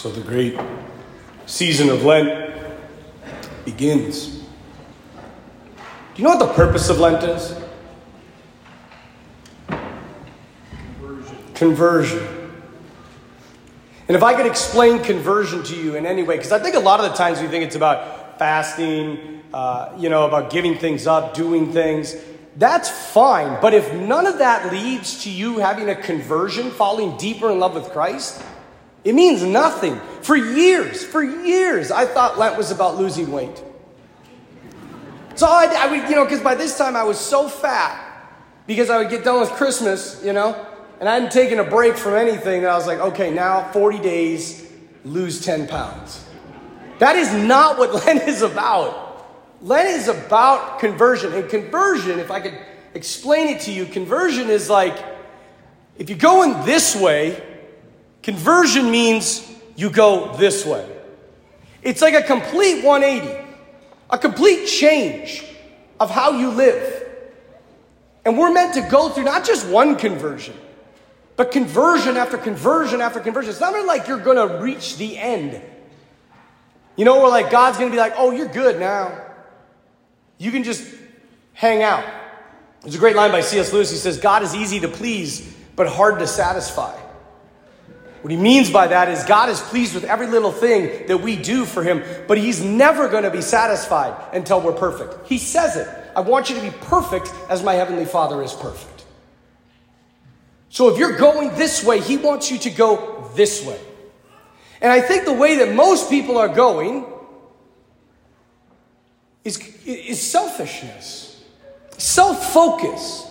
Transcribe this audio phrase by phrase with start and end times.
[0.00, 0.58] So the great
[1.44, 2.54] season of Lent
[3.66, 4.28] begins.
[4.28, 4.42] Do
[6.16, 7.54] you know what the purpose of Lent is?
[9.68, 11.36] Conversion.
[11.52, 12.52] Conversion.
[14.08, 16.80] And if I could explain conversion to you in any way, because I think a
[16.80, 21.06] lot of the times we think it's about fasting, uh, you know, about giving things
[21.06, 22.16] up, doing things.
[22.56, 23.60] That's fine.
[23.60, 27.74] But if none of that leads to you having a conversion, falling deeper in love
[27.74, 28.42] with Christ,
[29.04, 30.00] it means nothing.
[30.22, 33.62] For years, for years, I thought Lent was about losing weight.
[35.34, 38.06] So I, I would, you know, because by this time I was so fat
[38.66, 40.66] because I would get done with Christmas, you know,
[41.00, 43.98] and I hadn't taken a break from anything that I was like, okay, now 40
[44.00, 44.70] days,
[45.04, 46.26] lose 10 pounds.
[46.98, 49.08] That is not what Lent is about.
[49.62, 51.32] Lent is about conversion.
[51.32, 52.58] And conversion, if I could
[52.92, 55.02] explain it to you, conversion is like
[55.98, 57.42] if you're going this way,
[58.22, 60.86] conversion means you go this way.
[61.82, 63.48] It's like a complete 180,
[64.10, 65.44] a complete change
[65.98, 67.08] of how you live.
[68.24, 70.54] And we're meant to go through not just one conversion,
[71.36, 73.50] but conversion after conversion after conversion.
[73.50, 75.60] It's not like you're going to reach the end.
[76.96, 79.26] You know, we're like, God's going to be like, oh, you're good now.
[80.36, 80.86] You can just
[81.54, 82.04] hang out.
[82.82, 83.72] There's a great line by C.S.
[83.72, 83.90] Lewis.
[83.90, 86.94] He says, God is easy to please, but hard to satisfy.
[88.22, 91.36] What he means by that is God is pleased with every little thing that we
[91.36, 95.26] do for him, but he's never going to be satisfied until we're perfect.
[95.26, 99.04] He says it I want you to be perfect as my heavenly Father is perfect.
[100.68, 103.80] So if you're going this way, he wants you to go this way.
[104.80, 107.06] And I think the way that most people are going
[109.44, 111.42] is, is selfishness,
[111.96, 113.29] self focus.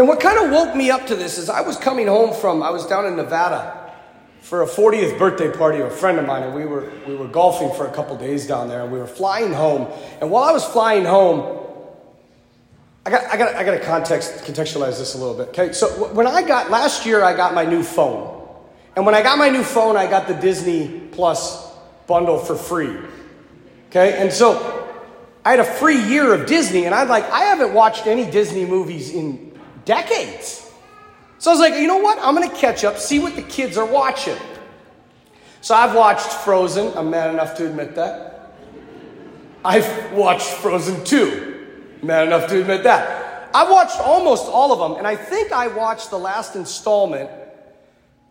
[0.00, 2.62] And what kind of woke me up to this is I was coming home from,
[2.62, 3.92] I was down in Nevada
[4.40, 7.28] for a 40th birthday party of a friend of mine, and we were, we were
[7.28, 9.92] golfing for a couple days down there, and we were flying home.
[10.22, 11.66] And while I was flying home,
[13.04, 15.48] I got, I got, I got to context, contextualize this a little bit.
[15.48, 18.48] Okay, so when I got, last year, I got my new phone.
[18.96, 21.70] And when I got my new phone, I got the Disney Plus
[22.06, 22.96] bundle for free.
[23.90, 24.88] Okay, and so
[25.44, 28.64] I had a free year of Disney, and I'm like, I haven't watched any Disney
[28.64, 29.49] movies in
[29.84, 30.70] decades.
[31.38, 32.18] So I was like, you know what?
[32.20, 34.36] I'm gonna catch up, see what the kids are watching.
[35.62, 38.52] So I've watched Frozen, I'm mad enough to admit that.
[39.64, 43.50] I've watched Frozen 2, mad enough to admit that.
[43.52, 47.30] I've watched almost all of them, and I think I watched the last installment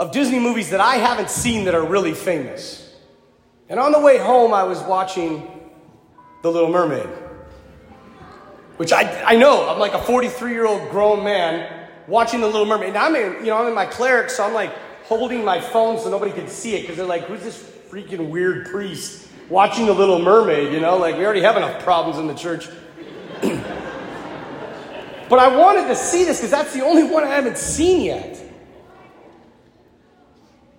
[0.00, 2.92] of Disney movies that I haven't seen that are really famous.
[3.68, 5.48] And on the way home, I was watching
[6.42, 7.08] The Little Mermaid,
[8.82, 12.66] which I, I know, I'm like a 43 year old grown man watching The Little
[12.66, 12.94] Mermaid.
[12.94, 16.00] Now I'm in, you know, I'm in my cleric, so I'm like holding my phone
[16.00, 19.92] so nobody can see it because they're like, who's this freaking weird priest watching The
[19.92, 20.72] Little Mermaid?
[20.72, 22.66] You know, like we already have enough problems in the church.
[25.28, 28.44] but I wanted to see this because that's the only one I haven't seen yet.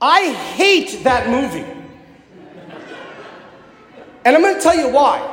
[0.00, 1.64] I hate that movie.
[4.24, 5.31] And I'm going to tell you why.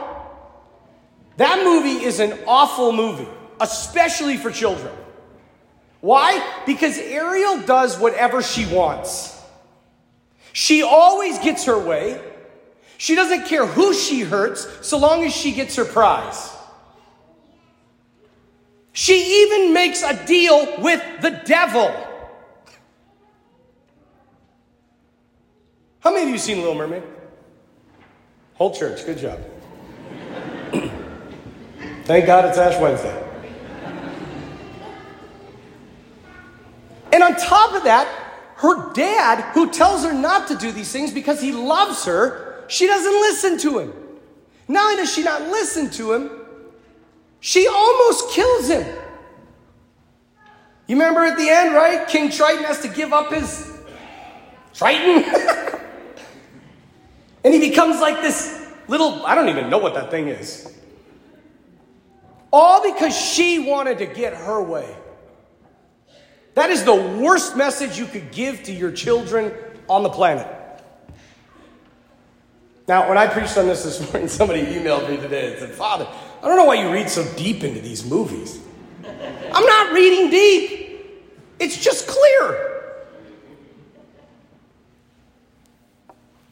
[1.39, 3.29] That movie is an awful movie,
[3.61, 4.93] especially for children.
[6.01, 6.45] Why?
[6.65, 9.41] Because Ariel does whatever she wants.
[10.51, 12.21] She always gets her way.
[12.97, 16.51] She doesn't care who she hurts so long as she gets her prize.
[18.91, 21.89] She even makes a deal with the devil.
[26.01, 27.03] How many of you seen Little Mermaid?
[28.55, 29.39] Whole church, good job.
[32.09, 33.23] Thank God it's Ash Wednesday.
[37.13, 38.07] And on top of that,
[38.55, 42.87] her dad, who tells her not to do these things because he loves her, she
[42.87, 43.93] doesn't listen to him.
[44.67, 46.31] Not only does she not listen to him,
[47.41, 48.87] she almost kills him.
[50.87, 52.07] You remember at the end, right?
[52.07, 53.71] King Triton has to give up his
[54.73, 55.31] Triton.
[57.43, 60.69] And he becomes like this little, I don't even know what that thing is.
[62.51, 64.95] All because she wanted to get her way.
[66.55, 69.53] That is the worst message you could give to your children
[69.87, 70.47] on the planet.
[72.87, 76.07] Now, when I preached on this this morning, somebody emailed me today and said, Father,
[76.41, 78.59] I don't know why you read so deep into these movies.
[79.05, 81.01] I'm not reading deep,
[81.59, 82.65] it's just clear.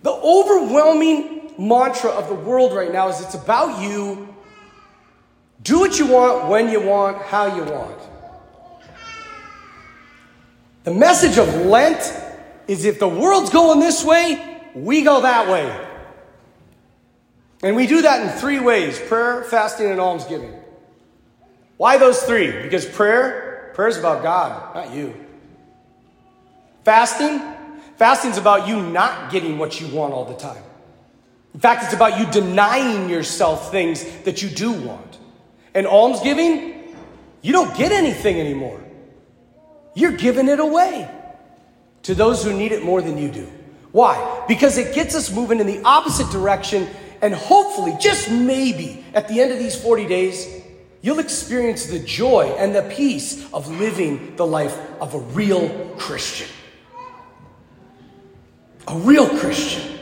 [0.03, 4.35] The overwhelming mantra of the world right now is it's about you.
[5.67, 7.99] Do what you want, when you want, how you want.
[10.85, 11.99] The message of Lent
[12.69, 15.87] is if the world's going this way, we go that way.
[17.63, 20.53] And we do that in three ways prayer, fasting, and almsgiving.
[21.75, 22.49] Why those three?
[22.61, 25.13] Because prayer, prayer is about God, not you.
[26.85, 27.41] Fasting,
[27.97, 30.63] fasting's about you not getting what you want all the time.
[31.53, 35.16] In fact, it's about you denying yourself things that you do want.
[35.77, 36.95] And almsgiving,
[37.43, 38.83] you don't get anything anymore.
[39.93, 41.07] You're giving it away
[42.01, 43.47] to those who need it more than you do.
[43.91, 44.43] Why?
[44.47, 46.87] Because it gets us moving in the opposite direction,
[47.21, 50.47] and hopefully, just maybe, at the end of these 40 days,
[51.03, 55.69] you'll experience the joy and the peace of living the life of a real
[55.99, 56.47] Christian.
[58.87, 59.95] A real Christian.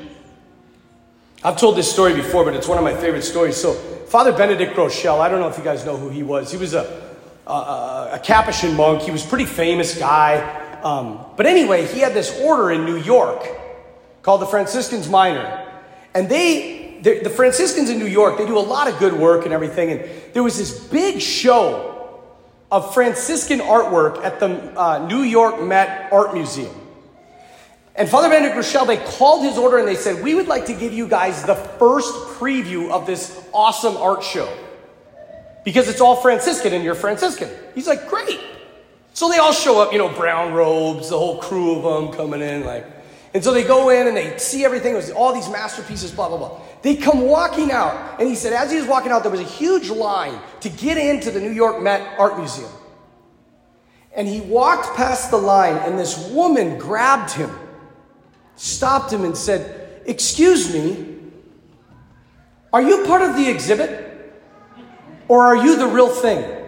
[1.43, 3.57] I've told this story before, but it's one of my favorite stories.
[3.57, 6.51] So, Father Benedict Groeschel, I don't know if you guys know who he was.
[6.51, 7.01] He was a,
[7.47, 9.01] a, a Capuchin monk.
[9.01, 10.79] He was a pretty famous guy.
[10.83, 13.43] Um, but anyway, he had this order in New York
[14.21, 15.67] called the Franciscans Minor.
[16.13, 19.53] And they, the Franciscans in New York, they do a lot of good work and
[19.53, 19.91] everything.
[19.91, 22.23] And there was this big show
[22.71, 26.75] of Franciscan artwork at the uh, New York Met Art Museum.
[27.97, 30.73] And Father Benedict Groeschel, they called his order and they said, We would like to
[30.73, 34.51] give you guys the first preview of this awesome art show.
[35.63, 37.49] Because it's all Franciscan and you're Franciscan.
[37.73, 38.39] He's like, Great.
[39.13, 42.41] So they all show up, you know, brown robes, the whole crew of them coming
[42.41, 42.85] in, like.
[43.33, 46.27] And so they go in and they see everything, it was all these masterpieces, blah,
[46.27, 46.59] blah, blah.
[46.81, 49.43] They come walking out, and he said, as he was walking out, there was a
[49.43, 52.69] huge line to get into the New York Met Art Museum.
[54.15, 57.49] And he walked past the line, and this woman grabbed him
[58.55, 61.17] stopped him and said, Excuse me,
[62.71, 64.03] are you part of the exhibit?
[65.27, 66.63] Or are you the real thing?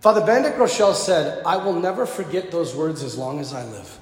[0.00, 3.98] Father Benedict Groeschel said, I will never forget those words as long as I live.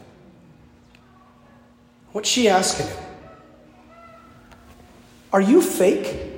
[2.12, 2.96] What's she asking him?
[5.32, 6.30] Are you fake?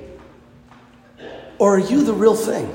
[1.57, 2.73] Or are you the real thing?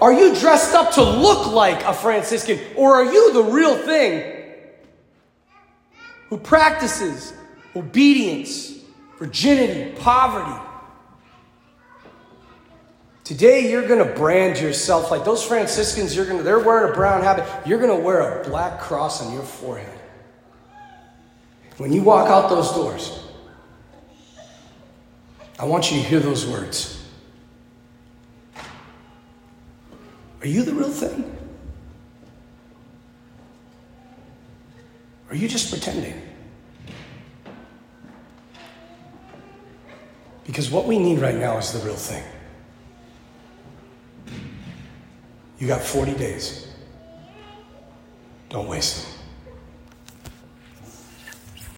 [0.00, 4.44] Are you dressed up to look like a Franciscan, or are you the real thing
[6.28, 7.34] who practices
[7.76, 8.78] obedience,
[9.18, 10.68] virginity, poverty?
[13.24, 16.16] Today you're going to brand yourself like those Franciscans.
[16.16, 17.46] You're going to, they're wearing a brown habit.
[17.66, 20.00] You're going to wear a black cross on your forehead.
[21.76, 23.22] When you walk out those doors,
[25.58, 26.99] I want you to hear those words.
[30.40, 31.36] Are you the real thing?
[35.28, 36.20] Or are you just pretending?
[40.46, 42.24] Because what we need right now is the real thing.
[45.58, 46.66] You got 40 days.
[48.48, 49.19] Don't waste them.